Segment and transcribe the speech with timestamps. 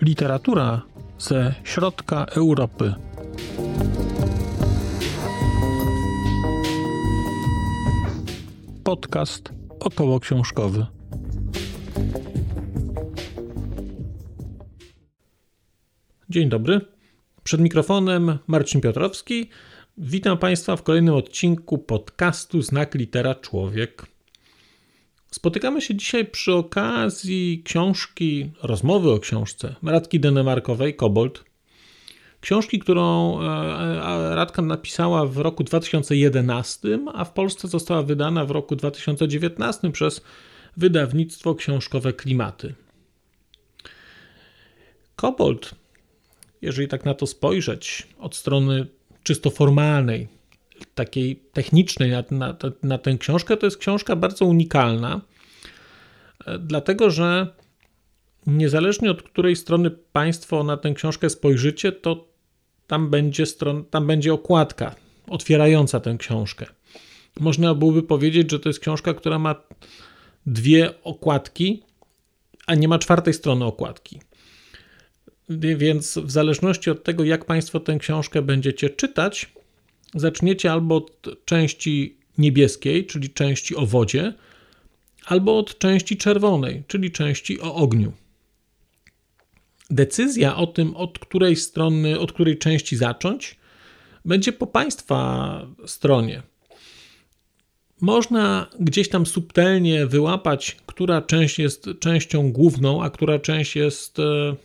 [0.00, 0.82] Literatura
[1.18, 2.94] ze środka Europy.
[8.84, 10.86] Podcast około książkowy.
[16.28, 16.80] Dzień dobry.
[17.42, 19.50] Przed mikrofonem Marcin Piotrowski.
[20.00, 24.06] Witam Państwa w kolejnym odcinku podcastu Znak Litera Człowiek.
[25.30, 31.44] Spotykamy się dzisiaj przy okazji książki, rozmowy o książce Radki Denemarkowej Kobold.
[32.40, 38.76] Książki, którą e, Radka napisała w roku 2011, a w Polsce została wydana w roku
[38.76, 40.20] 2019 przez
[40.76, 42.74] wydawnictwo książkowe Klimaty.
[45.16, 45.74] Kobold,
[46.62, 48.86] jeżeli tak na to spojrzeć od strony
[49.28, 50.28] czysto formalnej,
[50.94, 55.20] takiej technicznej na, na, na tę książkę, to jest książka bardzo unikalna,
[56.46, 57.46] e, dlatego że
[58.46, 62.28] niezależnie od której strony Państwo na tę książkę spojrzycie, to
[62.86, 64.94] tam będzie, stron, tam będzie okładka
[65.26, 66.66] otwierająca tę książkę.
[67.40, 69.54] Można byłoby powiedzieć, że to jest książka, która ma
[70.46, 71.82] dwie okładki,
[72.66, 74.20] a nie ma czwartej strony okładki.
[75.50, 79.52] Więc w zależności od tego, jak Państwo tę książkę będziecie czytać,
[80.14, 84.34] zaczniecie albo od części niebieskiej, czyli części o wodzie,
[85.26, 88.12] albo od części czerwonej, czyli części o ogniu.
[89.90, 93.56] Decyzja o tym, od której strony, od której części zacząć,
[94.24, 96.42] będzie po Państwa stronie.
[98.00, 104.56] Można gdzieś tam subtelnie wyłapać, która część jest częścią główną, a która część jest e,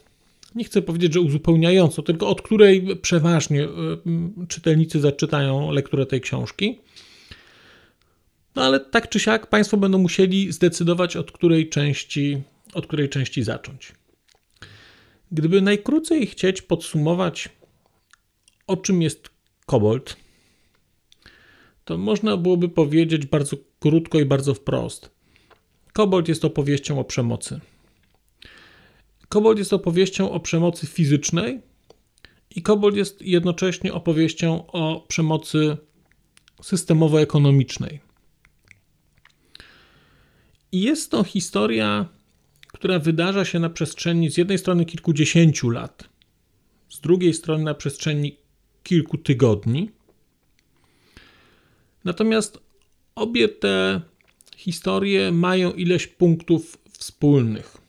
[0.55, 3.67] nie chcę powiedzieć, że uzupełniającą, tylko od której przeważnie y,
[4.47, 6.79] czytelnicy zaczytają lekturę tej książki.
[8.55, 12.41] No ale tak czy siak Państwo będą musieli zdecydować, od której części,
[12.73, 13.91] od której części zacząć.
[15.31, 17.49] Gdyby najkrócej chcieć podsumować,
[18.67, 19.29] o czym jest
[19.65, 20.17] kobold,
[21.85, 25.09] to można byłoby powiedzieć bardzo krótko i bardzo wprost.
[25.93, 27.59] Kobold jest opowieścią o przemocy.
[29.33, 31.61] Kobold jest opowieścią o przemocy fizycznej
[32.55, 35.77] i Kobold jest jednocześnie opowieścią o przemocy
[36.61, 37.99] systemowo-ekonomicznej.
[40.71, 42.05] I jest to historia,
[42.67, 46.09] która wydarza się na przestrzeni z jednej strony kilkudziesięciu lat,
[46.89, 48.37] z drugiej strony na przestrzeni
[48.83, 49.89] kilku tygodni.
[52.03, 52.59] Natomiast
[53.15, 54.01] obie te
[54.57, 57.82] historie mają ileś punktów wspólnych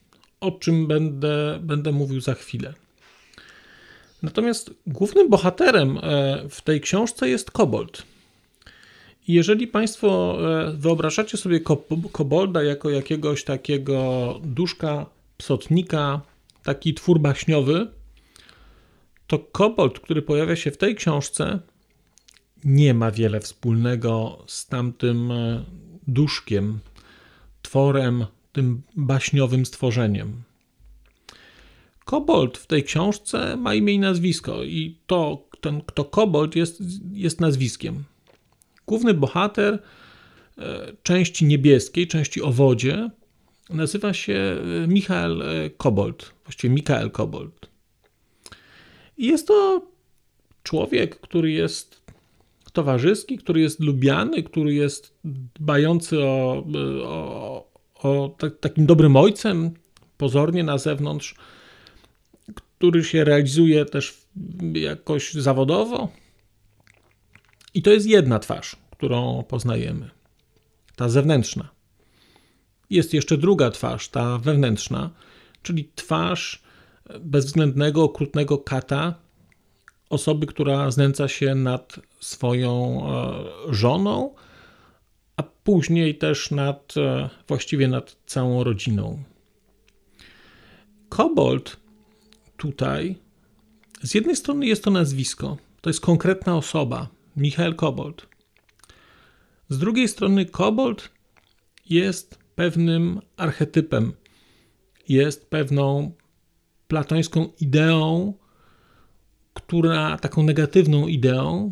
[0.45, 2.75] o czym będę, będę mówił za chwilę.
[4.23, 6.01] Natomiast głównym bohaterem e,
[6.51, 8.03] w tej książce jest kobold.
[9.29, 10.39] Jeżeli Państwo
[10.69, 11.61] e, wyobrażacie sobie
[12.13, 15.07] kobolda jako jakiegoś takiego duszka,
[15.37, 16.21] psotnika,
[16.63, 17.87] taki twór baśniowy,
[19.27, 21.59] to kobold, który pojawia się w tej książce,
[22.65, 25.65] nie ma wiele wspólnego z tamtym e,
[26.07, 26.79] duszkiem,
[27.63, 30.43] tworem tym baśniowym stworzeniem.
[32.05, 36.83] Kobold w tej książce ma imię i nazwisko, i to, ten, kto kobold jest,
[37.13, 38.05] jest nazwiskiem.
[38.87, 39.83] Główny bohater
[40.59, 43.11] e, części niebieskiej, części o wodzie,
[43.71, 47.71] nazywa się e, Michael e, Kobold, właściwie Mikael Kobold.
[49.19, 49.87] I jest to
[50.63, 52.05] człowiek, który jest
[52.73, 55.15] towarzyski, który jest lubiany, który jest
[55.55, 56.65] dbający o,
[57.05, 57.74] o,
[58.05, 59.71] o tak, takim dobrym ojcem,
[60.17, 61.35] pozornie na zewnątrz,
[62.55, 64.15] który się realizuje też
[64.73, 66.09] jakoś zawodowo.
[67.75, 70.11] I to jest jedna twarz, którą poznajemy,
[70.97, 71.69] ta zewnętrzna.
[72.91, 75.11] Jest jeszcze druga twarz, ta wewnętrzna,
[75.63, 76.63] czyli twarz
[77.21, 79.15] bezwzględnego, okrutnego kata,
[80.11, 83.03] osoby, która znęca się nad swoją
[83.69, 84.35] e, żoną,
[85.65, 89.23] później też nad, e, właściwie nad całą rodziną.
[91.09, 91.77] Kobold
[92.57, 93.17] tutaj,
[94.03, 98.27] z jednej strony jest to nazwisko, to jest konkretna osoba, Michael Kobold.
[99.69, 101.11] Z drugiej strony Kobold
[101.91, 104.13] jest pewnym archetypem,
[105.09, 106.13] jest pewną
[106.89, 108.35] platońską ideą,
[109.55, 111.71] która taką negatywną ideą,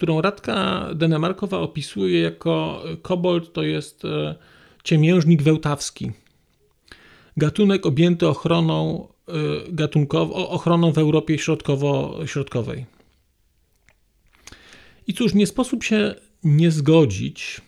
[0.00, 4.34] którą Radka Denemarkowa opisuje jako kobold, to jest e,
[4.84, 6.12] ciemiężnik wełtawski.
[7.36, 9.32] Gatunek objęty ochroną, e,
[9.68, 12.86] gatunkowo, ochroną w Europie środkowo-środkowej.
[15.06, 16.14] I cóż, nie sposób się
[16.44, 17.60] nie zgodzić,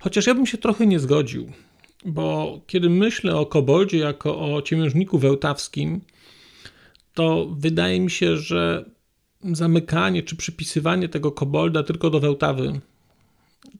[0.00, 1.52] chociaż ja bym się trochę nie zgodził,
[2.04, 6.00] bo kiedy myślę o koboldzie jako o ciemiężniku wełtawskim,
[7.14, 8.90] to wydaje mi się, że
[9.44, 12.80] zamykanie czy przypisywanie tego kobolda tylko do wełtawy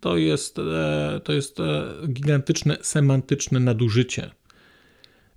[0.00, 4.30] to jest, e, to jest e, gigantyczne semantyczne nadużycie.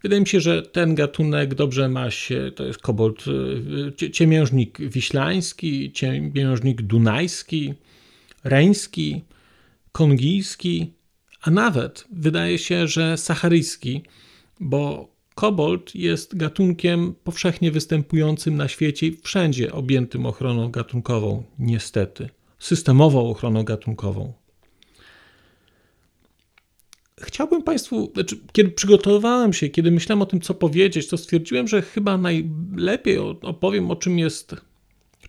[0.04, 3.26] Wydaje mi się, że ten gatunek dobrze ma się, to jest kobold,
[4.02, 7.74] e, ciemiężnik wiślański, ciemiężnik dunajski,
[8.44, 9.22] reński,
[9.92, 10.94] kongijski,
[11.42, 14.04] a nawet wydaje się, że sacharyjski,
[14.60, 23.30] bo kobold jest gatunkiem powszechnie występującym na świecie i wszędzie objętym ochroną gatunkową, niestety, systemową
[23.30, 24.34] ochroną gatunkową.
[27.22, 31.82] Chciałbym Państwu, znaczy, kiedy przygotowywałem się, kiedy myślałem o tym, co powiedzieć, to stwierdziłem, że
[31.82, 34.56] chyba najlepiej opowiem, o czym jest,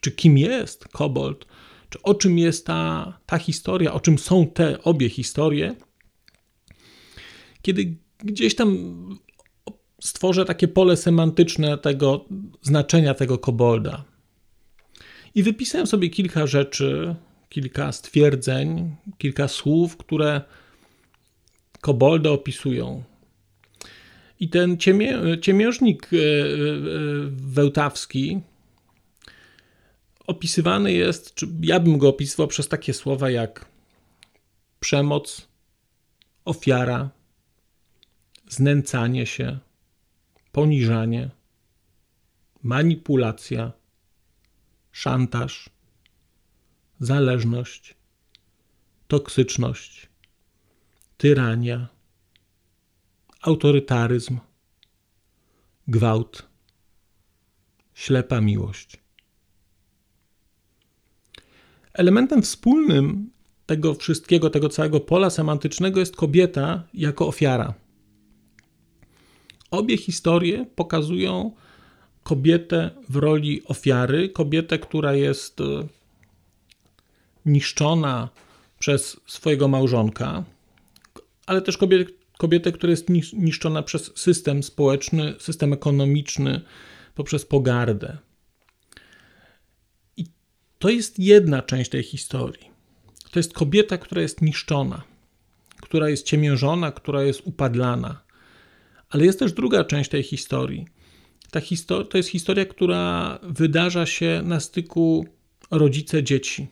[0.01, 1.47] czy kim jest kobold,
[1.91, 5.75] czy o czym jest ta, ta historia, o czym są te obie historie,
[7.63, 8.99] kiedy gdzieś tam
[10.05, 12.25] stworzę takie pole semantyczne tego
[12.63, 14.05] znaczenia tego kobolda.
[15.35, 17.15] I wypisałem sobie kilka rzeczy,
[17.49, 20.43] kilka stwierdzeń, kilka słów, które
[21.81, 23.03] koboldę opisują.
[24.41, 26.21] I ten ciemie, ciemiężnik e, e,
[27.31, 28.41] wełtawski
[30.27, 33.67] opisywany jest, czy ja bym go opisywał przez takie słowa jak
[34.81, 35.49] przemoc,
[36.45, 37.11] ofiara,
[38.49, 39.59] znęcanie się,
[40.55, 41.31] poniżanie,
[42.63, 43.73] manipulacja,
[44.93, 45.71] szantaż,
[47.01, 47.95] zależność,
[49.09, 50.09] toksyczność,
[51.17, 51.89] tyrania,
[53.41, 54.39] autorytaryzm,
[55.89, 56.49] gwałt,
[57.95, 59.01] ślepa miłość.
[61.93, 63.31] Elementem wspólnym
[63.67, 67.84] tego wszystkiego, tego całego pola semantycznego jest kobieta jako ofiara.
[69.75, 71.53] Obie historie pokazują
[72.23, 75.65] kobietę w roli ofiary, kobietę, która jest e,
[77.47, 78.29] niszczona
[78.79, 80.45] przez swojego małżonka,
[81.47, 86.61] ale też kobietę, kobietę, która jest niszczona przez system społeczny, system ekonomiczny,
[87.15, 88.19] poprzez pogardę.
[90.17, 90.27] I
[90.79, 92.71] to jest jedna część tej historii.
[93.31, 95.03] To jest kobieta, która jest niszczona,
[95.81, 98.24] która jest ciemiężona, która jest upadlana.
[99.11, 100.87] Ale jest też druga część tej historii.
[101.51, 105.27] Ta histor- to jest historia, która wydarza się na styku
[105.71, 106.67] rodzice-dzieci.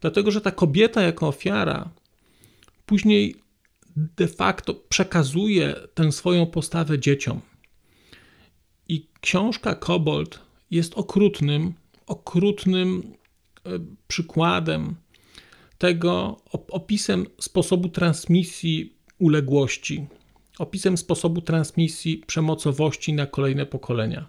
[0.00, 1.90] Dlatego, że ta kobieta jako ofiara
[2.86, 3.34] później
[3.96, 7.40] de facto przekazuje tę swoją postawę dzieciom.
[8.88, 10.40] I książka Kobold
[10.70, 11.74] jest okrutnym,
[12.06, 13.02] okrutnym
[13.64, 13.70] e,
[14.08, 14.94] przykładem
[15.78, 20.06] tego, opisem sposobu transmisji uległości,
[20.60, 24.26] opisem sposobu transmisji przemocowości na kolejne pokolenia.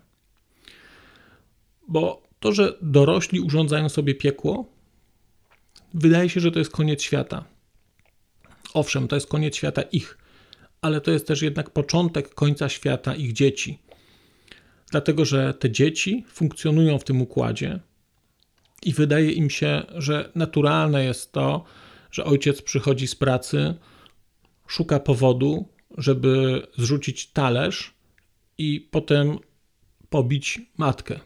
[1.88, 4.66] Bo to, że dorośli urządzają sobie piekło,
[5.94, 7.44] wydaje się, że to jest koniec świata.
[8.74, 10.18] Owszem, to jest koniec świata ich,
[10.82, 13.80] ale to jest też jednak początek końca świata ich dzieci.
[14.92, 17.80] Dlatego, że te dzieci funkcjonują w tym układzie
[18.84, 21.64] i wydaje im się, że naturalne jest to,
[22.12, 23.76] że ojciec przychodzi z pracy,
[24.68, 25.68] szuka powodu,
[25.98, 27.94] żeby zrzucić talerz
[28.58, 29.38] i potem
[30.10, 31.20] pobić matkę.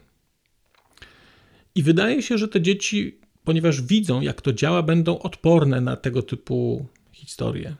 [1.74, 6.22] I wydaje się, że te dzieci, ponieważ widzą, jak to działa, będą odporne na tego
[6.22, 7.76] typu historię.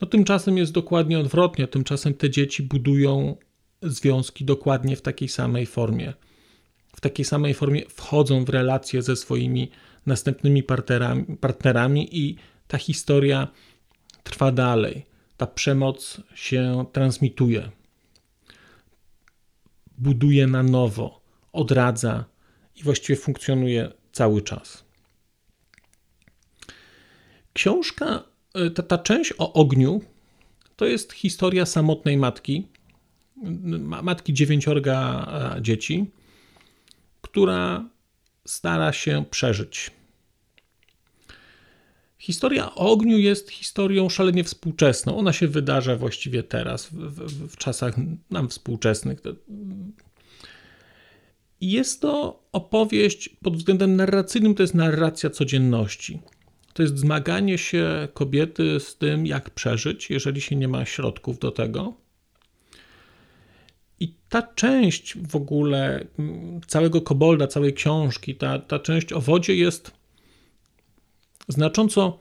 [0.00, 1.68] No tymczasem jest dokładnie odwrotnie.
[1.68, 3.36] Tymczasem te dzieci budują
[3.82, 6.12] związki dokładnie w takiej samej formie.
[6.96, 9.70] W takiej samej formie wchodzą w relacje ze swoimi
[10.06, 12.36] następnymi partnerami, partnerami i
[12.68, 13.48] ta historia
[14.22, 15.13] trwa dalej.
[15.36, 17.70] Ta przemoc się transmituje.
[19.98, 21.20] Buduje na nowo,
[21.52, 22.24] odradza
[22.76, 24.84] i właściwie funkcjonuje cały czas.
[27.52, 28.24] Książka,
[28.54, 30.00] e, ta, ta część o ogniu,
[30.76, 32.68] to jest historia samotnej matki,
[34.02, 35.26] matki dziewięciorga
[35.56, 36.10] e, dzieci,
[37.20, 37.88] która
[38.44, 39.90] stara się przeżyć.
[42.24, 45.18] Historia o ogniu jest historią szalenie współczesną.
[45.18, 47.94] Ona się wydarza właściwie teraz, w, w, w czasach
[48.30, 49.18] nam współczesnych.
[51.60, 56.20] Jest to opowieść pod względem narracyjnym, to jest narracja codzienności.
[56.72, 61.50] To jest zmaganie się kobiety z tym, jak przeżyć, jeżeli się nie ma środków do
[61.50, 61.94] tego.
[64.00, 69.56] I ta część w ogóle mm, całego kobolda, całej książki, ta, ta część o wodzie
[69.56, 70.03] jest
[71.48, 72.18] znacząco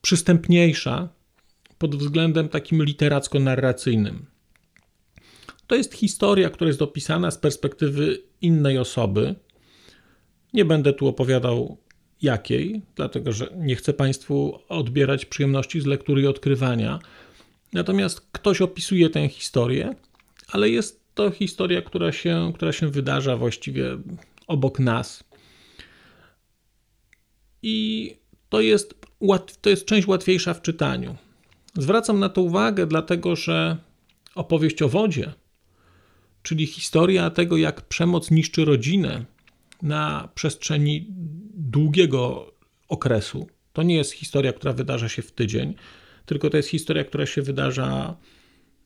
[0.00, 1.08] przystępniejsza
[1.78, 4.18] pod względem takim literacko-narracyjnym.
[5.66, 9.34] To jest historia, która jest opisana z perspektywy innej osoby.
[10.52, 11.76] Nie będę tu opowiadał
[12.22, 16.98] jakiej, dlatego że nie chcę Państwu odbierać przyjemności z lektury i odkrywania.
[17.72, 19.94] Natomiast ktoś opisuje tę historię,
[20.48, 23.98] ale jest to historia, która się, która się wydarza właściwie
[24.46, 25.24] obok nas.
[27.62, 28.16] I
[28.54, 28.94] to jest,
[29.60, 31.16] to jest część łatwiejsza w czytaniu.
[31.78, 33.76] Zwracam na to uwagę, dlatego że
[34.34, 35.32] opowieść o wodzie,
[36.42, 39.24] czyli historia tego, jak przemoc niszczy rodzinę
[39.82, 41.06] na przestrzeni
[41.54, 42.52] długiego
[42.88, 43.46] okresu.
[43.72, 45.74] To nie jest historia, która wydarza się w tydzień,
[46.26, 48.16] tylko to jest historia, która się wydarza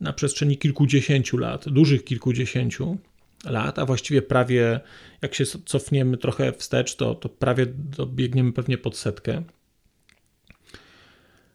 [0.00, 2.98] na przestrzeni kilkudziesięciu lat, dużych kilkudziesięciu
[3.44, 4.80] lat, a właściwie prawie,
[5.22, 9.42] jak się cofniemy trochę wstecz, to, to prawie dobiegniemy pewnie pod setkę.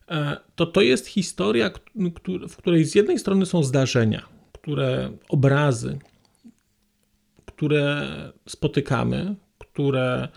[0.10, 1.72] E, to to jest historia,
[2.50, 6.00] w której z jednej strony są zdarzenia, które obrazy,
[7.46, 8.10] które
[8.50, 10.28] spotykamy, które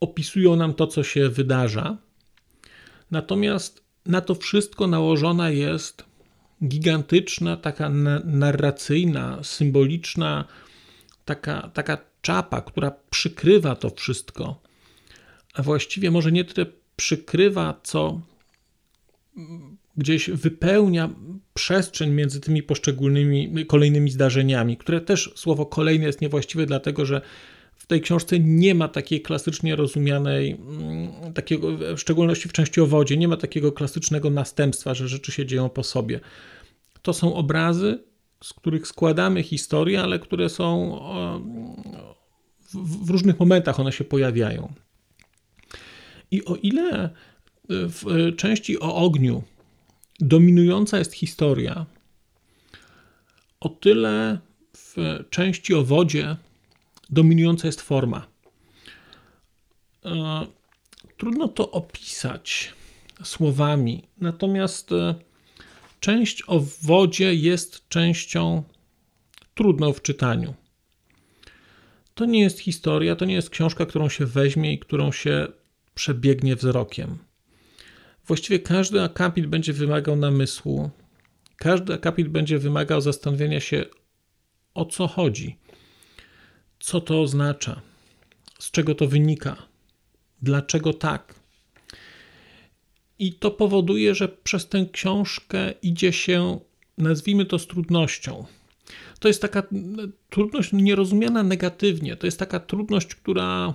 [0.00, 1.96] opisują nam to, co się wydarza.
[3.10, 6.04] Natomiast na to wszystko nałożona jest
[6.64, 7.88] gigantyczna, taka
[8.24, 10.44] narracyjna, symboliczna,
[11.24, 14.62] taka, taka czapa, która przykrywa to wszystko.
[15.54, 16.66] A właściwie może nie tyle
[17.00, 18.20] przykrywa, co
[19.96, 21.10] gdzieś wypełnia
[21.54, 27.20] przestrzeń między tymi poszczególnymi kolejnymi zdarzeniami, które też słowo kolejne jest niewłaściwe, dlatego że
[27.74, 32.86] w tej książce nie ma takiej klasycznie rozumianej, mm, takiego, w szczególności w części o
[32.86, 36.20] wodzie, nie ma takiego klasycznego następstwa, że rzeczy się dzieją po sobie.
[37.02, 37.98] To są obrazy,
[38.44, 41.00] z których składamy historię, ale które są
[42.74, 44.72] w, w różnych momentach one się pojawiają.
[46.30, 47.10] I o ile
[47.70, 49.42] w części o ogniu
[50.20, 51.86] dominująca jest historia,
[53.60, 54.38] o tyle
[54.76, 54.96] w
[55.30, 56.36] części o wodzie
[57.10, 58.26] dominująca jest forma.
[60.04, 60.46] E,
[61.16, 62.74] trudno to opisać
[63.24, 65.14] słowami, natomiast e,
[66.00, 68.62] część o wodzie jest częścią
[69.54, 70.54] trudną w czytaniu.
[72.14, 75.48] To nie jest historia, to nie jest książka, którą się weźmie i którą się
[76.00, 77.18] przebiegnie wzrokiem.
[78.26, 80.90] Właściwie każdy akapit będzie wymagał namysłu,
[81.56, 83.84] każdy akapit będzie wymagał zastanowienia się,
[84.74, 85.58] o co chodzi,
[86.78, 87.80] co to oznacza,
[88.58, 89.56] z czego to wynika,
[90.42, 91.34] dlaczego tak.
[93.18, 96.60] I to powoduje, że przez tę książkę idzie się,
[96.98, 98.44] nazwijmy to, z trudnością.
[99.18, 99.62] To jest taka
[100.30, 102.16] trudność nierozumiana negatywnie.
[102.16, 103.74] To jest taka trudność, która,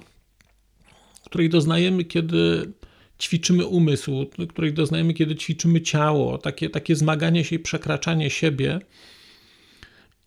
[1.26, 2.72] której doznajemy, kiedy
[3.20, 8.80] ćwiczymy umysł, której doznajemy, kiedy ćwiczymy ciało, takie, takie zmaganie się i przekraczanie siebie.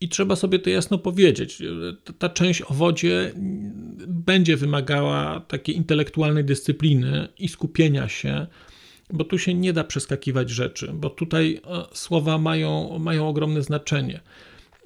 [0.01, 1.63] I trzeba sobie to jasno powiedzieć.
[2.19, 3.33] Ta część o wodzie
[4.07, 8.47] będzie wymagała takiej intelektualnej dyscypliny i skupienia się,
[9.11, 14.21] bo tu się nie da przeskakiwać rzeczy, bo tutaj e, słowa mają, mają ogromne znaczenie.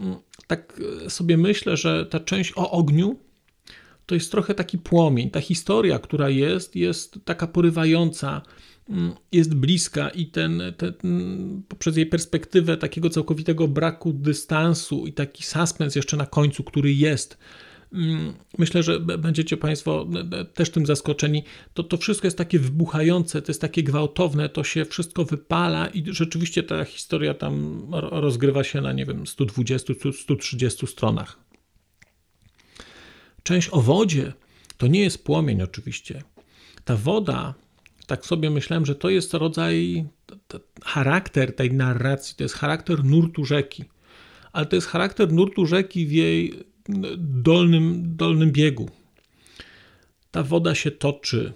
[0.00, 0.16] Mm,
[0.46, 3.18] tak e, sobie myślę, że ta część o ogniu
[4.12, 5.30] to jest trochę taki płomień.
[5.30, 8.42] Ta historia, która jest, jest taka porywająca,
[8.88, 10.92] mm, jest bliska i ten, ten,
[11.68, 17.38] poprzez jej perspektywę takiego całkowitego braku dystansu i taki suspens jeszcze na końcu, który jest.
[17.92, 20.06] Mm, myślę, że będziecie Państwo
[20.54, 21.44] też tym zaskoczeni.
[21.74, 26.04] To, to wszystko jest takie wybuchające, to jest takie gwałtowne, to się wszystko wypala i
[26.06, 31.41] rzeczywiście ta historia tam rozgrywa się na, nie wiem, 120-130 stronach.
[33.42, 34.32] Część o wodzie
[34.76, 36.22] to nie jest płomień, oczywiście.
[36.84, 37.54] Ta woda,
[38.06, 40.04] tak sobie myślałem, że to jest rodzaj,
[40.84, 43.84] charakter tej narracji, to jest charakter nurtu rzeki,
[44.52, 46.64] ale to jest charakter nurtu rzeki w jej
[47.18, 48.90] dolnym, dolnym biegu.
[50.30, 51.52] Ta woda się toczy,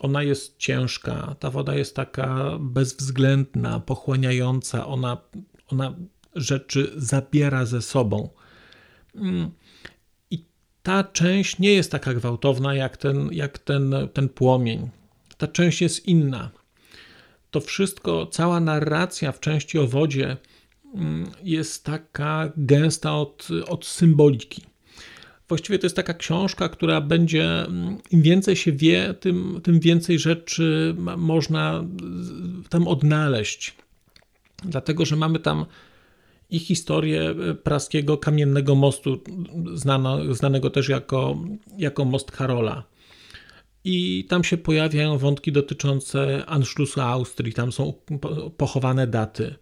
[0.00, 5.16] ona jest ciężka, ta woda jest taka bezwzględna, pochłaniająca, ona,
[5.68, 5.96] ona
[6.34, 8.28] rzeczy zabiera ze sobą.
[10.86, 14.88] Ta część nie jest taka gwałtowna jak ten, jak ten, ten płomień.
[15.38, 16.50] Ta część jest inna.
[17.50, 20.36] To wszystko, cała narracja w części o wodzie
[20.94, 24.62] mm, jest taka gęsta od, od symboliki.
[25.48, 30.18] Właściwie to jest taka książka, która będzie, mm, im więcej się wie, tym, tym więcej
[30.18, 31.84] rzeczy można
[32.68, 33.74] tam odnaleźć.
[34.64, 35.66] Dlatego, że mamy tam
[36.50, 39.20] i historię praskiego kamiennego mostu,
[39.74, 41.38] znano, znanego też jako,
[41.78, 42.84] jako most Karola.
[43.84, 47.92] I tam się pojawiają wątki dotyczące Anschlussu Austrii, tam są
[48.56, 49.54] pochowane daty.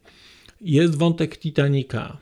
[0.60, 2.16] Jest wątek Titanica,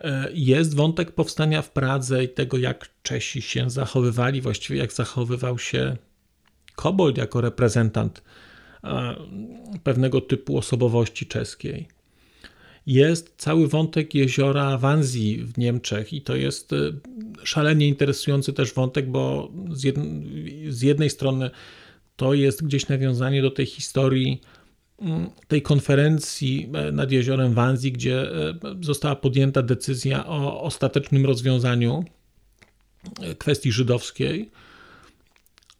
[0.00, 5.58] e, jest wątek powstania w Pradze i tego, jak Czesi się zachowywali, właściwie jak zachowywał
[5.58, 5.96] się
[6.76, 8.22] Kobold jako reprezentant
[8.84, 9.16] e,
[9.84, 11.99] pewnego typu osobowości czeskiej.
[12.86, 16.76] Jest cały wątek jeziora Wannsee w Niemczech i to jest e,
[17.44, 19.96] szalenie interesujący też wątek, bo z, jed
[20.68, 21.50] z jednej strony
[22.16, 24.40] to jest gdzieś nawiązanie do tej historii
[24.98, 28.26] mm, tej konferencji e, nad jeziorem Wannsee, gdzie
[28.80, 32.04] została podjęta decyzja o ostatecznym rozwiązaniu
[33.38, 34.50] kwestii żydowskiej.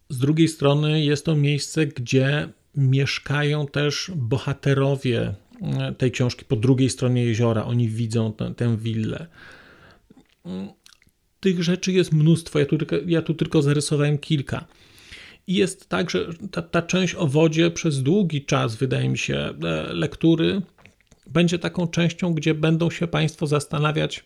[0.09, 5.35] Z drugiej strony jest to miejsce, gdzie mieszkają też bohaterowie e,
[5.99, 7.65] tej książki po drugiej stronie jeziora.
[7.65, 9.27] Oni widzą tę, willę.
[11.41, 14.65] Tych rzeczy jest mnóstwo, ja tu, tylko, ja tu tylko zarysowałem kilka.
[15.47, 19.37] I jest tak, że ta, ta część o wodzie przez długi czas, wydaje mi się,
[19.37, 19.55] e,
[19.93, 20.63] lektury
[21.27, 24.25] będzie taką częścią, gdzie będą się Państwo zastanawiać,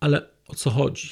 [0.00, 1.08] ale o co chodzi?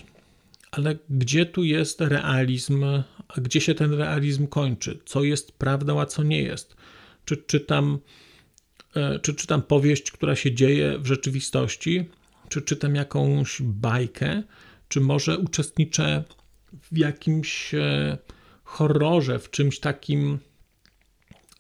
[0.73, 2.85] ale gdzie tu jest realizm,
[3.29, 4.99] a gdzie się ten realizm kończy?
[5.05, 6.76] Co jest prawdą, a co nie jest?
[7.25, 7.99] Czy czytam,
[9.22, 12.04] czy czytam powieść, która się dzieje w rzeczywistości?
[12.49, 14.42] Czy czytam jakąś bajkę?
[14.88, 16.25] Czy może uczestniczę
[16.72, 18.18] w jakimś e,
[18.64, 20.38] horrorze, w czymś takim,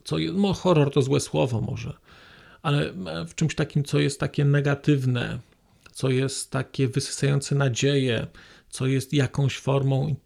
[0.04, 1.92] co no horror to złe słowo może,
[2.62, 5.38] ale e, w czymś takim, co jest takie negatywne,
[5.92, 8.26] co jest takie wysysające nadzieję,
[8.68, 10.16] co jest jakąś formą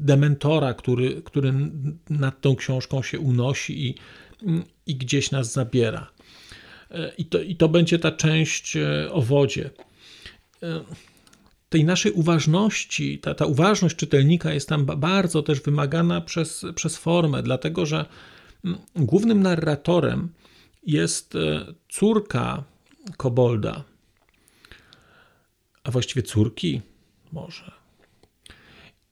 [0.00, 1.52] dementora, który, który
[2.10, 3.94] nad tą książką się unosi i,
[4.86, 6.10] i gdzieś nas zabiera.
[7.18, 9.70] I to, I to będzie ta część e, o wodzie.
[10.62, 10.84] E,
[11.68, 17.42] tej naszej uważności, ta, ta uważność czytelnika jest tam bardzo też wymagana przez, przez formę,
[17.42, 18.06] dlatego że
[18.96, 20.28] głównym narratorem
[20.86, 22.64] jest e, córka
[23.16, 23.84] Kobolda,
[25.84, 26.80] a właściwie córki,
[27.32, 27.75] może.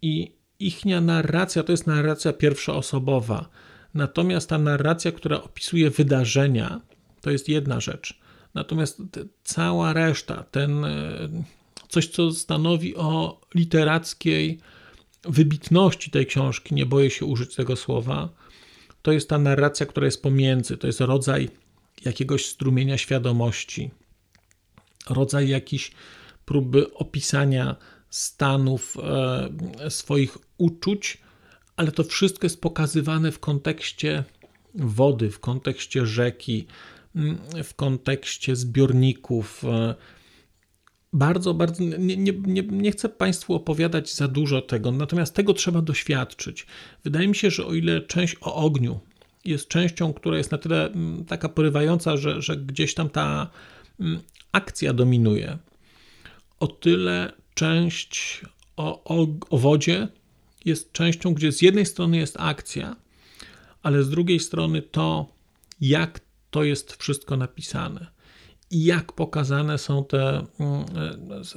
[0.05, 3.49] I ichnia narracja to jest narracja pierwszoosobowa.
[3.95, 6.81] Natomiast ta narracja, która opisuje wydarzenia,
[7.21, 8.21] to jest jedna rzecz.
[8.55, 9.03] Natomiast
[9.45, 11.29] cała reszta, ten e,
[11.89, 14.61] coś, co stanowi o literackiej
[15.25, 18.29] wybitności tej książki, nie boję się użyć tego słowa,
[19.03, 20.77] to jest ta narracja, która jest pomiędzy.
[20.77, 21.49] To jest rodzaj
[22.05, 23.91] jakiegoś strumienia świadomości,
[25.11, 25.93] rodzaj jakiejś
[26.45, 27.77] próby opisania
[28.15, 28.97] stanów
[29.81, 31.19] e, swoich uczuć,
[31.77, 34.25] ale to wszystko jest pokazywane w kontekście
[34.75, 36.67] wody, w kontekście rzeki,
[37.65, 39.65] w kontekście zbiorników.
[39.65, 39.95] E,
[41.13, 45.83] bardzo, bardzo nie, nie, nie, nie, chcę Państwu opowiadać za dużo tego, natomiast tego trzeba
[45.83, 46.67] doświadczyć.
[47.05, 49.01] Wydaje mi się, że o ile część o ogniu
[49.45, 50.91] jest częścią, która jest na tyle
[51.29, 53.51] taka porywająca, że, że gdzieś tam ta
[54.53, 55.59] akcja dominuje,
[56.61, 58.41] o tyle część
[58.77, 60.09] o, o, o wodzie
[60.65, 62.97] jest częścią, gdzie z jednej strony jest akcja,
[63.83, 65.27] ale z drugiej strony to,
[65.81, 68.15] jak to jest wszystko napisane
[68.71, 70.85] i jak pokazane są te mm,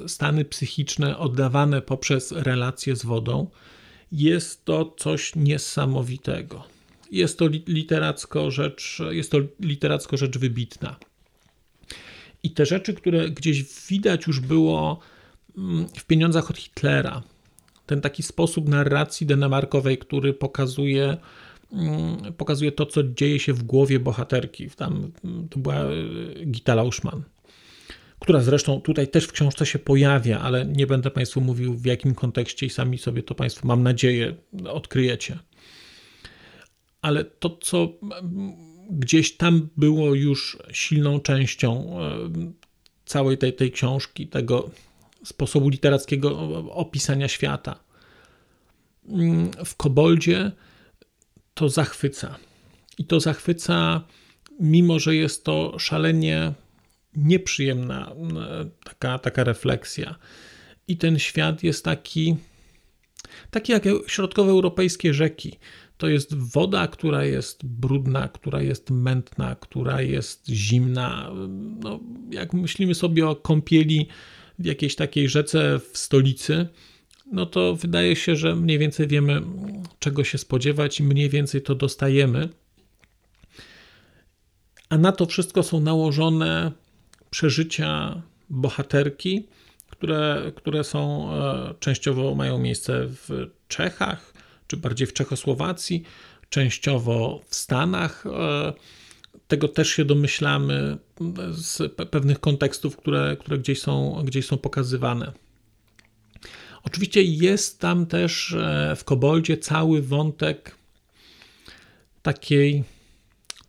[0.06, 3.50] stany psychiczne oddawane poprzez relacje z wodą,
[4.12, 6.64] jest to coś niesamowitego.
[7.10, 10.96] Jest to literacko rzecz, jest to literacko rzecz wybitna.
[12.42, 15.00] I te rzeczy, które gdzieś widać już było
[15.96, 17.22] w pieniądzach od Hitlera.
[17.86, 21.16] Ten taki sposób narracji denemarkowej, który pokazuje,
[21.72, 24.70] mm, pokazuje to, co dzieje się w głowie bohaterki.
[24.70, 25.12] Tam
[25.50, 25.88] to była e,
[26.46, 27.22] Gita Lauschmann,
[28.18, 32.14] która zresztą tutaj też w książce się pojawia, ale nie będę Państwu mówił w jakim
[32.14, 34.34] kontekście i sami sobie to Państwo, mam nadzieję,
[34.68, 35.38] odkryjecie.
[37.02, 37.88] Ale to, co
[38.90, 42.30] gdzieś tam było już silną częścią e,
[43.04, 44.70] całej tej, tej książki, tego
[45.24, 46.38] sposobu literackiego
[46.72, 47.80] opisania świata.
[49.08, 50.52] Mm, w Koboldzie
[51.54, 52.36] to zachwyca.
[52.98, 54.04] I to zachwyca,
[54.60, 56.52] mimo że jest to szalenie
[57.16, 58.12] nieprzyjemna
[58.84, 60.14] taka, taka refleksja.
[60.88, 62.36] I ten świat jest taki,
[63.50, 65.58] taki jak środkowoeuropejskie rzeki.
[65.96, 71.30] To jest woda, która jest brudna, która jest mętna, która jest zimna.
[71.80, 72.00] No,
[72.30, 74.08] jak myślimy sobie o kąpieli
[74.58, 76.68] w jakiejś takiej rzece w stolicy,
[77.32, 79.42] no to wydaje się, że mniej więcej wiemy,
[79.98, 82.48] czego się spodziewać i mniej więcej to dostajemy.
[84.88, 86.72] A na to wszystko są nałożone
[87.30, 89.46] przeżycia bohaterki,
[89.90, 94.32] które, które są e, częściowo mają miejsce w Czechach,
[94.66, 96.02] czy bardziej w Czechosłowacji,
[96.50, 98.24] częściowo w Stanach.
[99.48, 100.98] Tego też się domyślamy
[101.50, 105.32] z pewnych kontekstów, które, które gdzieś, są, gdzieś są pokazywane.
[106.82, 110.74] Oczywiście jest tam też e, w Koboldzie cały wątek
[112.22, 112.84] takiej,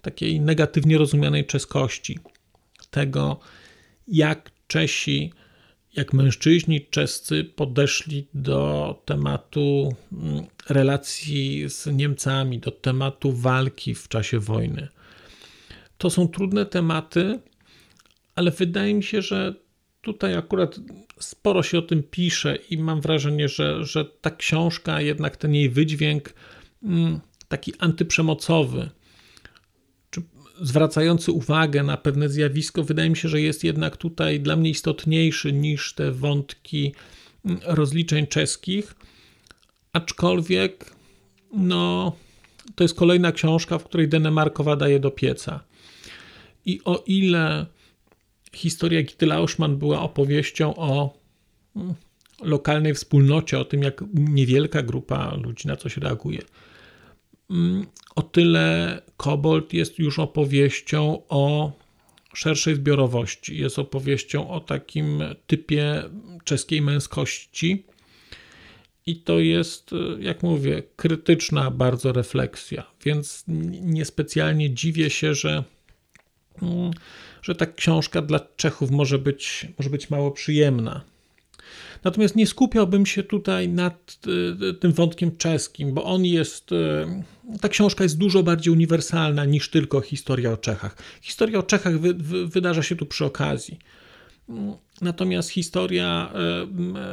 [0.01, 2.19] takiej negatywnie rozumianej czeskości.
[2.91, 3.39] Tego,
[4.07, 5.33] jak Czesi,
[5.93, 14.39] jak mężczyźni czescy podeszli do tematu mm, relacji z Niemcami, do tematu walki w czasie
[14.39, 14.87] wojny.
[15.99, 17.39] To są trudne tematy,
[18.35, 19.53] ale wydaje mi się, że
[20.01, 20.79] tutaj akurat
[21.19, 25.69] sporo się o tym pisze i mam wrażenie, że, że ta książka, jednak ten jej
[25.69, 26.33] wydźwięk
[26.83, 28.89] mm, taki antyprzemocowy,
[30.11, 30.21] czy
[30.61, 35.53] zwracający uwagę na pewne zjawisko, wydaje mi się, że jest jednak tutaj dla mnie istotniejszy
[35.53, 36.93] niż te wątki
[37.45, 38.95] mm, rozliczeń czeskich.
[39.93, 40.95] Aczkolwiek,
[41.53, 42.15] no,
[42.75, 45.68] to jest kolejna książka, w której Denemarkowa daje do pieca.
[46.65, 47.65] I o ile
[48.53, 51.13] historia Gity Lauschman była opowieścią o
[51.75, 51.93] mm,
[52.41, 56.41] lokalnej wspólnocie, o tym, jak niewielka grupa ludzi na coś reaguje,
[57.49, 61.71] mm, o tyle Kobold jest już opowieścią o
[62.33, 63.57] szerszej zbiorowości.
[63.57, 66.03] Jest opowieścią o takim typie
[66.43, 67.83] czeskiej męskości.
[69.05, 73.43] I to jest, jak mówię, krytyczna bardzo refleksja, więc
[73.81, 75.63] niespecjalnie dziwię się, że
[77.41, 81.01] że ta książka dla Czechów może być, może być mało przyjemna.
[82.03, 84.19] Natomiast nie skupiałbym się tutaj nad
[84.69, 86.71] y, tym wątkiem czeskim, bo on jest.
[86.71, 87.05] Y,
[87.61, 90.97] ta książka jest dużo bardziej uniwersalna niż tylko historia o Czechach.
[91.21, 93.79] Historia o Czechach wy, wy, wydarza się tu przy okazji.
[94.49, 96.31] Mm, natomiast historia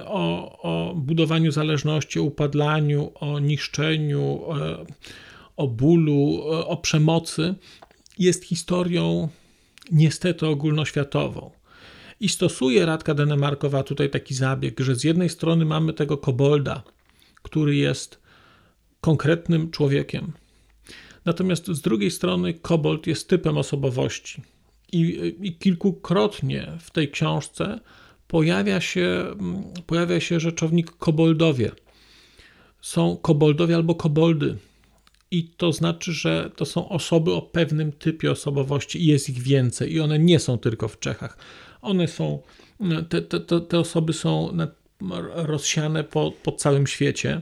[0.06, 4.40] o, o budowaniu zależności, o upadlaniu, o niszczeniu,
[5.56, 7.54] o bólu, o przemocy
[8.18, 9.28] jest historią
[9.92, 11.50] niestety ogólnoświatową.
[12.20, 16.82] I stosuje Radka Denemarkowa tutaj taki zabieg, że z jednej strony mamy tego kobolda,
[17.42, 18.20] który jest
[19.00, 20.32] konkretnym człowiekiem,
[21.24, 24.42] natomiast z drugiej strony kobold jest typem osobowości.
[24.92, 27.80] I, I, kilkukrotnie w tej książce
[28.28, 29.24] pojawia się,
[29.86, 31.70] pojawia się rzeczownik koboldowie.
[32.80, 34.56] Są koboldowie albo koboldy,
[35.30, 39.92] i to znaczy, że to są osoby o pewnym typie osobowości i jest ich więcej
[39.92, 41.38] i one nie są tylko w Czechach.
[41.82, 42.42] One są,
[43.08, 44.56] te, te, te osoby są
[45.34, 47.40] rozsiane po, po całym świecie.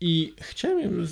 [0.00, 1.06] I chciałem,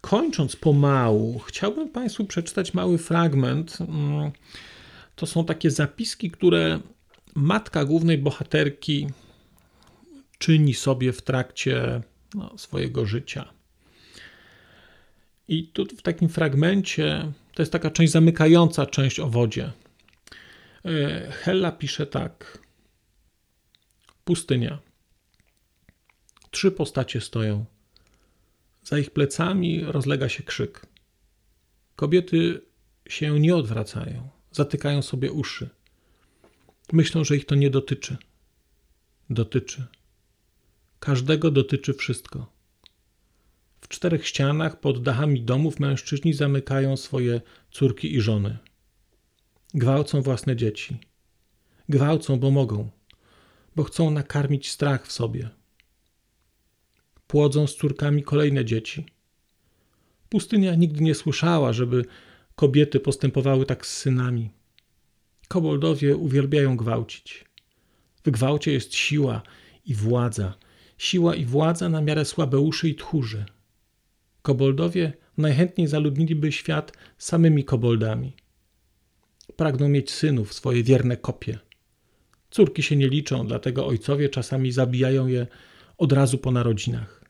[0.00, 3.78] kończąc pomału, chciałbym Państwu przeczytać mały fragment.
[3.80, 4.30] Mm,
[5.16, 6.80] to są takie zapiski, które
[7.34, 9.06] matka głównej bohaterki
[10.38, 12.02] czyni sobie w trakcie
[12.34, 13.59] no, swojego życia.
[15.50, 19.72] I tu w takim fragmencie, to jest taka część zamykająca część o wodzie.
[20.84, 22.58] E, Hella pisze tak.
[24.24, 24.78] Pustynia.
[26.50, 27.64] Trzy postacie stoją.
[28.82, 30.86] Za ich plecami rozlega się krzyk.
[31.96, 32.60] Kobiety
[33.08, 35.68] się nie odwracają, zatykają sobie uszy.
[36.92, 38.16] Myślą, że ich to nie dotyczy.
[39.30, 39.86] Dotyczy.
[41.00, 42.59] Każdego dotyczy wszystko
[43.90, 48.58] czterech ścianach pod dachami domów mężczyźni zamykają swoje córki i żony.
[49.74, 50.98] Gwałcą własne dzieci.
[51.88, 52.90] Gwałcą, bo mogą,
[53.76, 55.50] bo chcą nakarmić strach w sobie.
[57.26, 59.06] Płodzą z córkami kolejne dzieci.
[60.28, 62.04] Pustynia nigdy nie słyszała, żeby
[62.56, 64.50] kobiety postępowały tak z synami.
[65.48, 67.44] Koboldowie uwielbiają gwałcić.
[68.24, 69.42] W gwałcie jest siła
[69.84, 70.54] i władza.
[70.98, 73.44] Siła i władza na miarę słabeuszy i tchórzy.
[74.42, 78.36] Koboldowie najchętniej zaludniliby świat samymi koboldami.
[79.56, 81.58] Pragną mieć synów, swoje wierne kopie.
[82.50, 85.46] Córki się nie liczą, dlatego ojcowie czasami zabijają je
[85.98, 87.24] od razu po narodzinach.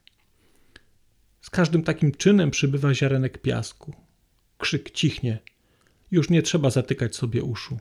[1.40, 3.94] Z każdym takim czynem przybywa ziarenek piasku.
[4.58, 5.38] Krzyk cichnie.
[6.10, 7.78] Już nie trzeba zatykać sobie uszu.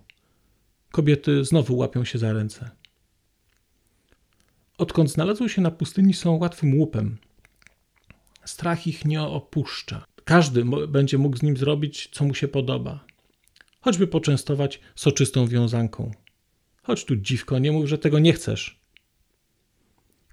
[0.91, 2.69] Kobiety znowu łapią się za ręce.
[4.77, 7.17] Odkąd znalazły się na pustyni, są łatwym łupem,
[8.49, 10.05] strach ich nie opuszcza.
[10.25, 13.05] Każdy będzie mógł z nim zrobić, co mu się podoba.
[13.81, 16.11] Choćby poczęstować soczystą wiązanką.
[16.83, 18.79] Chodź tu, dziwko, nie mów, że tego nie chcesz.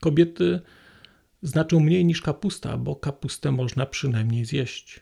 [0.00, 0.60] Kobiety
[1.42, 5.00] znaczą mniej niż kapusta, bo kapustę można przynajmniej zjeść.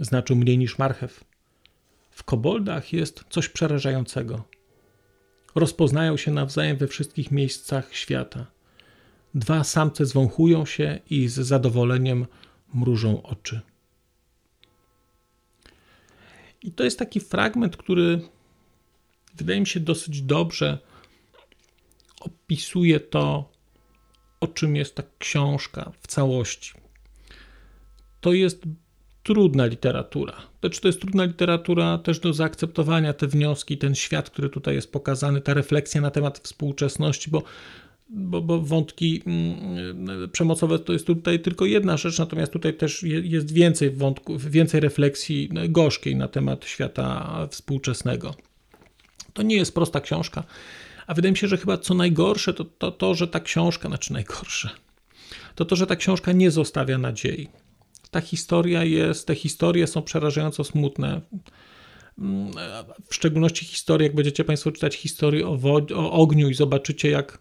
[0.00, 1.24] Znaczą mniej niż marchew.
[2.10, 4.44] W koboldach jest coś przerażającego.
[5.54, 8.46] Rozpoznają się nawzajem we wszystkich miejscach świata.
[9.36, 12.26] Dwa samce zwąchują się i z zadowoleniem
[12.74, 13.60] mrużą oczy.
[16.62, 18.20] I to jest taki fragment, który
[19.34, 20.78] wydaje mi się dosyć dobrze
[22.20, 23.52] opisuje to,
[24.40, 26.72] o czym jest ta książka w całości.
[28.20, 28.62] To jest
[29.22, 30.34] trudna literatura.
[30.60, 34.92] Znaczy, to jest trudna literatura też do zaakceptowania, te wnioski, ten świat, który tutaj jest
[34.92, 37.42] pokazany, ta refleksja na temat współczesności, bo,
[38.08, 43.52] bo, bo wątki mm, przemocowe to jest tutaj tylko jedna rzecz, natomiast tutaj też jest
[43.52, 48.34] więcej wątków, więcej refleksji gorzkiej na temat świata współczesnego.
[49.32, 50.44] To nie jest prosta książka,
[51.06, 54.12] a wydaje mi się, że chyba co najgorsze to to, to że ta książka, znaczy
[54.12, 54.70] najgorsze,
[55.54, 57.48] to to, że ta książka nie zostawia nadziei
[58.10, 61.20] ta historia jest, te historie są przerażająco smutne.
[63.08, 65.58] W szczególności historie, jak będziecie Państwo czytać historię o,
[65.94, 67.38] o ogniu i zobaczycie, jak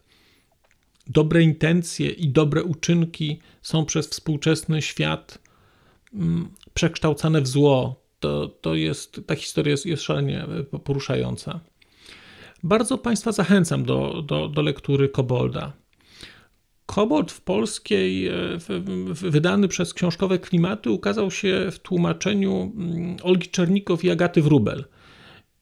[1.08, 5.40] dobre intencje i dobre uczynki są przez współczesny świat
[6.14, 8.06] mm, przekształcane w zło.
[8.20, 10.46] To, to jest, ta historia jest, jest szalenie
[10.84, 11.60] poruszająca.
[12.64, 15.74] Bardzo Państwa zachęcam do, do, do lektury Kobolda.
[16.86, 18.34] Kobold w polskiej, e,
[19.06, 24.86] wydany przez książkowe klimaty, ukazał się w tłumaczeniu mm, Olgi Czernikow i Agaty Wrubel.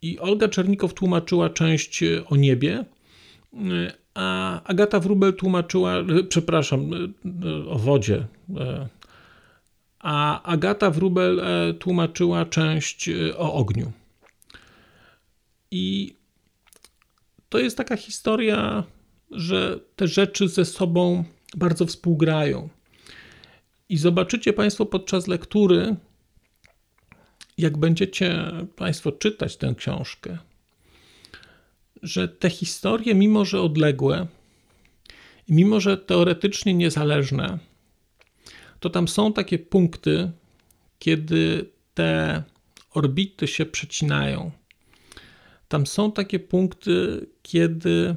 [0.01, 2.85] I Olga Czernikow tłumaczyła część e, o niebie,
[3.53, 5.93] e, a Agata Wrubel tłumaczyła,
[6.29, 6.89] przepraszam,
[7.67, 8.27] o wodzie.
[9.99, 11.41] A Agata Wrubel
[11.79, 13.91] tłumaczyła część o ogniu.
[15.71, 16.15] I
[17.49, 18.83] to jest taka historia
[19.33, 21.23] że te rzeczy ze sobą
[21.57, 22.69] bardzo współgrają.
[23.89, 25.95] I zobaczycie Państwo podczas lektury,
[27.57, 30.37] jak będziecie Państwo czytać tę książkę,
[32.03, 34.27] że te historie, mimo że odległe,
[35.49, 37.59] mimo że teoretycznie niezależne,
[38.79, 40.31] to tam są takie punkty,
[40.99, 42.43] kiedy te
[42.93, 44.51] orbity się przecinają.
[45.67, 48.15] Tam są takie punkty, kiedy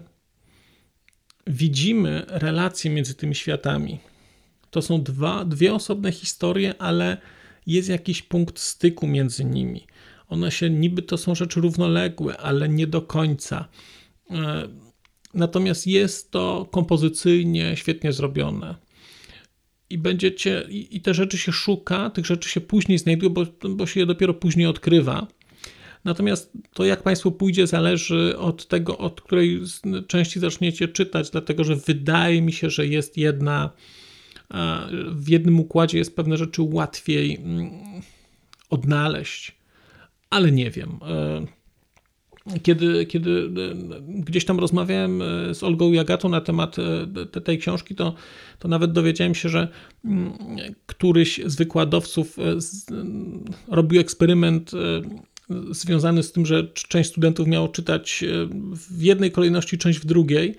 [1.47, 3.99] widzimy relacje między tymi światami.
[4.71, 7.17] To są dwa, dwie osobne historie, ale
[7.67, 9.87] jest jakiś punkt styku między nimi.
[10.29, 13.69] One się niby to są rzeczy równoległe, ale nie do końca.
[14.31, 14.69] E,
[15.35, 18.75] natomiast jest to kompozycyjnie świetnie zrobione.
[19.91, 24.01] I będziecie, i te rzeczy się szuka, tych rzeczy się później znajduje, bo, bo się
[24.01, 25.27] je dopiero później odkrywa.
[26.05, 29.61] Natomiast to, jak Państwu pójdzie, zależy od tego, od której
[30.09, 33.71] części zaczniecie czytać, dlatego że wydaje mi się, że jest jedna,
[35.13, 37.71] w jednym układzie jest pewne rzeczy łatwiej mm,
[38.71, 39.56] odnaleźć,
[40.31, 40.99] ale nie wiem.
[41.09, 41.47] E,
[42.63, 46.77] kiedy, kiedy e, gdzieś tam rozmawiałem e, z Olgą Jagatą na temat
[47.45, 48.15] tej książki, to,
[48.59, 49.69] to nawet dowiedziałem się, że
[50.05, 50.33] mm,
[50.87, 52.37] któryś z wykładowców
[53.69, 54.71] robił eksperyment
[55.71, 58.25] związany z tym, że część studentów miało czytać
[58.73, 60.55] w jednej kolejności, część w drugiej.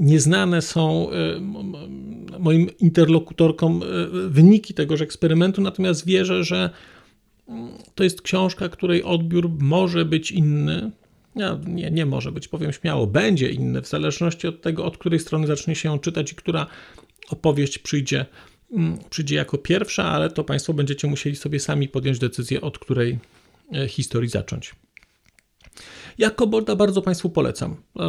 [0.00, 1.08] Nieznane są
[2.38, 3.80] moim interlokutorkom
[4.28, 6.70] wyniki tegoż eksperymentu, natomiast wierzę, że
[7.94, 10.90] to jest książka, której odbiór może być inny.
[11.66, 15.46] Nie, nie może być, powiem śmiało, będzie inny, w zależności od tego, od której strony
[15.46, 16.66] zacznie się ją czytać i która
[17.30, 18.26] opowieść przyjdzie,
[18.72, 23.18] mm, przyjdzie jako pierwsza, ale to Państwo będziecie musieli sobie sami podjąć decyzję, od której
[23.72, 24.74] E, historii zacząć.
[26.18, 27.76] Ja Kobolda bardzo Państwu polecam.
[27.98, 28.06] E,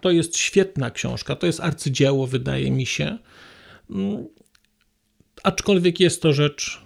[0.00, 3.18] to jest świetna książka, to jest arcydzieło, wydaje mi się.
[3.90, 4.26] Mm,
[5.42, 6.80] aczkolwiek jest to rzecz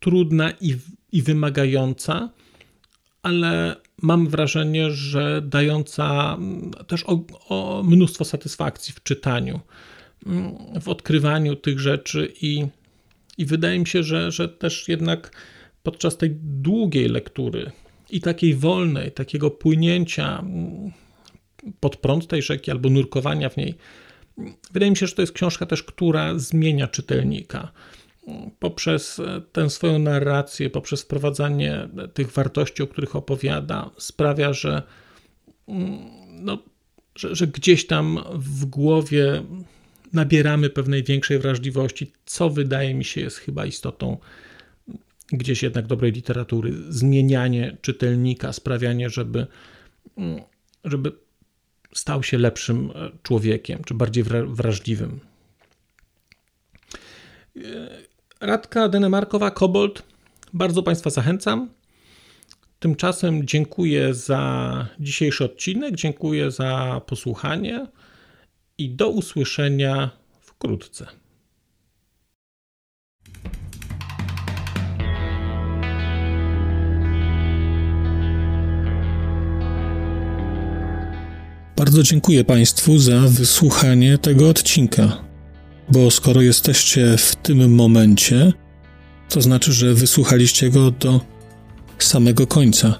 [0.00, 0.76] trudna i,
[1.14, 2.30] i wymagająca,
[3.22, 9.60] ale mam wrażenie, że dająca mm, też o, o mnóstwo satysfakcji w czytaniu,
[10.26, 12.66] mm, w odkrywaniu tych rzeczy i,
[13.38, 15.30] i wydaje mi się, że, że też jednak
[15.82, 17.70] podczas tej długiej lektury
[18.10, 20.92] i takiej wolnej, takiego płynięcia mm,
[21.80, 23.74] pod prąd tej rzeki albo nurkowania w niej,
[24.72, 27.72] wydaje mi się, że to jest książka też, która zmienia czytelnika
[28.58, 29.20] poprzez
[29.52, 34.82] tę swoją narrację, poprzez wprowadzanie tych wartości, o których opowiada, sprawia, że,
[35.68, 35.98] mm,
[36.30, 36.58] no,
[37.16, 39.42] że, że, gdzieś tam w głowie
[40.12, 44.18] nabieramy pewnej większej wrażliwości, co wydaje mi się jest chyba istotą
[45.32, 49.46] gdzieś jednak dobrej literatury, zmienianie czytelnika, sprawianie, żeby,
[50.16, 50.40] mm,
[50.84, 51.12] żeby
[51.94, 55.20] stał się lepszym e, człowiekiem, czy bardziej wrażliwym.
[58.46, 60.02] Radka Denemarkowa, Kobold,
[60.52, 61.68] bardzo Państwa zachęcam.
[62.78, 67.86] Tymczasem dziękuję za dzisiejszy odcinek, dziękuję za posłuchanie
[68.78, 71.06] i do usłyszenia wkrótce.
[81.76, 85.23] Bardzo dziękuję Państwu za wysłuchanie tego odcinka,
[85.88, 88.52] bo skoro jesteście w tym momencie,
[89.28, 91.20] to znaczy, że wysłuchaliście go do
[91.98, 92.98] samego końca.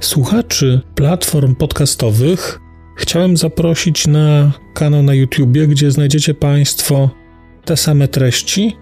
[0.00, 2.60] Słuchaczy platform podcastowych
[2.96, 7.21] chciałem zaprosić na kanał na YouTube, gdzie znajdziecie Państwo
[7.64, 8.76] te same treści,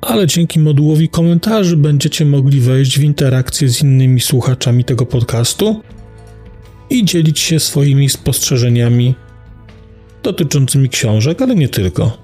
[0.00, 5.80] ale dzięki modułowi komentarzy będziecie mogli wejść w interakcję z innymi słuchaczami tego podcastu
[6.90, 9.14] i dzielić się swoimi spostrzeżeniami
[10.22, 12.23] dotyczącymi książek, ale nie tylko.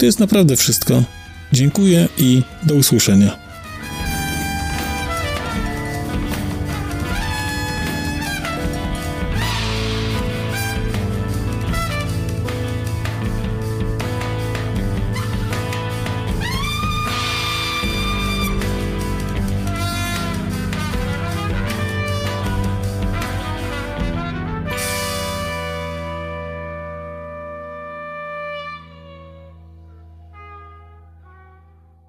[0.00, 1.02] To jest naprawdę wszystko.
[1.52, 3.49] Dziękuję i do usłyszenia.